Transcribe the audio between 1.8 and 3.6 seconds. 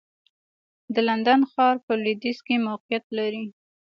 په لوېدیځ کې موقعیت لري.